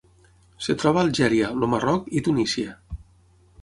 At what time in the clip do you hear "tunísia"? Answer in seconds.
2.31-2.79